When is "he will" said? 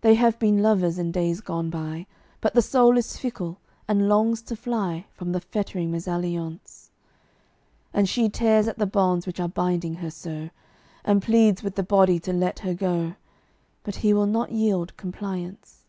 14.02-14.26